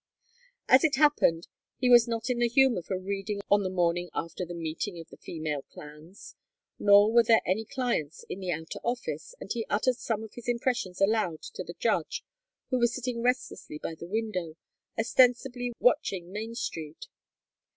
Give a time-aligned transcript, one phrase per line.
[0.67, 1.47] As it happened,
[1.77, 5.09] he was not in the humor for reading on the morning after the meeting of
[5.09, 6.33] the female clans,
[6.79, 10.47] nor were there any clients in the outer office, and he uttered some of his
[10.49, 12.23] impressions aloud to the judge
[12.71, 14.55] who was sitting restlessly by the window,
[14.97, 17.05] ostensibly watching Main Street.